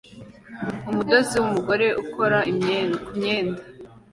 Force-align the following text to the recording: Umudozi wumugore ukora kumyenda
Umudozi 0.89 1.33
wumugore 1.37 1.87
ukora 2.03 2.39
kumyenda 3.05 3.61